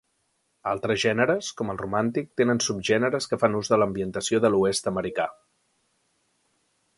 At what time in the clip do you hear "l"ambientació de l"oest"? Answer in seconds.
3.79-4.91